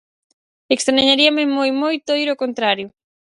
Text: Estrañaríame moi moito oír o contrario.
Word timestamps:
Estrañaríame 0.75 1.43
moi 1.57 1.69
moito 1.83 2.07
oír 2.15 2.29
o 2.31 2.39
contrario. 2.43 2.87